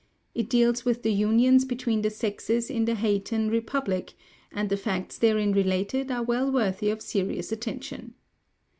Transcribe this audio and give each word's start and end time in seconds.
It 0.33 0.49
deals 0.49 0.83
with 0.83 1.03
the 1.03 1.13
unions 1.13 1.63
between 1.63 2.01
the 2.01 2.09
sexes 2.09 2.71
in 2.71 2.85
the 2.85 2.95
Haytian 2.95 3.51
Republic, 3.51 4.13
and 4.51 4.67
the 4.67 4.75
facts 4.75 5.19
therein 5.19 5.51
related 5.51 6.09
are 6.09 6.23
well 6.23 6.51
worthy 6.51 6.89
of 6.89 7.03
serious 7.03 7.51
attention. 7.51 8.15